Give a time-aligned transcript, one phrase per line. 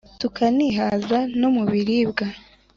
[0.19, 2.25] tukanihaza no mu biribwa